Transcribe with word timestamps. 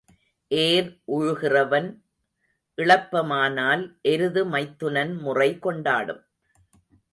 ஏர் 0.51 0.87
உழுகிறவன் 1.07 1.89
இளப்பமானால் 2.77 3.83
எருது 4.01 4.43
மைத்துனன் 4.45 5.13
முறை 5.17 5.59
கொண்டாடும். 5.59 6.23